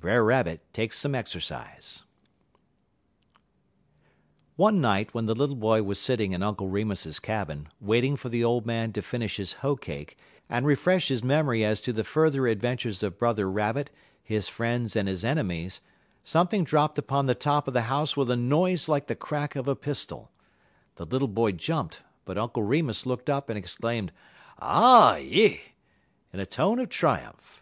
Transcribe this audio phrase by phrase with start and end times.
[0.00, 2.04] XX BRER RABBIT TAKES SOME EXERCISE
[4.56, 8.42] One night while the little boy was sitting in Uncle Remus's cabin, waiting for the
[8.42, 10.16] old man to finish his hoe cake,
[10.48, 13.90] and refresh his memory as to the further adventures of Brother Rabbit,
[14.22, 15.82] his friends and his enemies,
[16.24, 19.68] something dropped upon the top of the house with a noise like the crack of
[19.68, 20.30] a pistol.
[20.94, 24.12] The little boy jumped, but Uncle Remus looked up and exclaimed,
[24.60, 25.60] "Ah yi!"
[26.32, 27.60] in a tone of triumph.